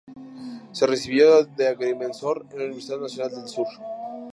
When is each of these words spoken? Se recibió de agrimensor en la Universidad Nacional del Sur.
Se 0.71 0.87
recibió 0.87 1.43
de 1.43 1.67
agrimensor 1.67 2.47
en 2.53 2.57
la 2.57 2.63
Universidad 2.65 2.97
Nacional 2.99 3.29
del 3.35 3.47
Sur. 3.47 3.67